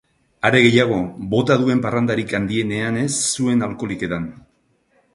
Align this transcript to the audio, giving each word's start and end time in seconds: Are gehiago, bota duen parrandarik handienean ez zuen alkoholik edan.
Are 0.47 0.61
gehiago, 0.63 0.97
bota 1.33 1.59
duen 1.65 1.85
parrandarik 1.85 2.35
handienean 2.39 3.01
ez 3.05 3.09
zuen 3.37 3.67
alkoholik 3.71 4.11
edan. 4.13 4.31